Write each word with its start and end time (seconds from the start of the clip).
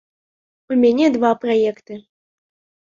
У 0.71 0.79
мяне 0.81 1.11
два 1.19 1.31
праекты. 1.45 1.93